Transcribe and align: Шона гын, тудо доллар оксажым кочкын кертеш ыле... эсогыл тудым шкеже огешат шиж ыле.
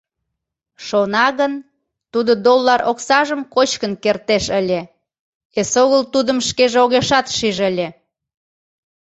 Шона 0.85 1.27
гын, 1.39 1.53
тудо 2.11 2.31
доллар 2.45 2.79
оксажым 2.91 3.41
кочкын 3.53 3.93
кертеш 4.03 4.45
ыле... 4.59 4.81
эсогыл 5.59 6.03
тудым 6.13 6.37
шкеже 6.47 6.77
огешат 6.85 7.25
шиж 7.37 7.57
ыле. 7.69 7.87